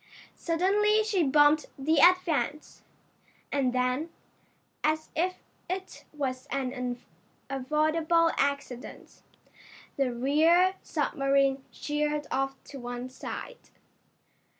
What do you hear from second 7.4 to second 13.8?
unavoidable accident, the rear submarine sheered off to one side.